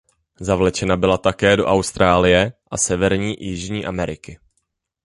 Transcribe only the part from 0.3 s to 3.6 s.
Zavlečena byla také do Austrálie a Severní i